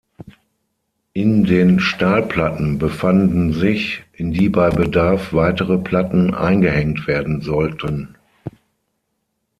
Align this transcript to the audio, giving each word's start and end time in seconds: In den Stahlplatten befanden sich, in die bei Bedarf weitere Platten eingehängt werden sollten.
In 1.13 1.43
den 1.43 1.79
Stahlplatten 1.79 2.79
befanden 2.79 3.53
sich, 3.53 4.03
in 4.13 4.31
die 4.31 4.49
bei 4.49 4.71
Bedarf 4.71 5.31
weitere 5.31 5.77
Platten 5.77 6.33
eingehängt 6.33 7.05
werden 7.05 7.41
sollten. 7.41 8.17